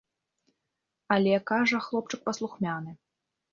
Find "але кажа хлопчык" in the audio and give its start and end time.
1.17-2.19